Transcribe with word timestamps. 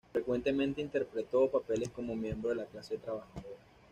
Frecuentemente 0.11 0.81
interpretó 0.81 1.47
papeles 1.51 1.89
como 1.89 2.15
miembro 2.15 2.49
de 2.49 2.55
la 2.55 2.65
clase 2.65 2.97
trabajadora. 2.97 3.59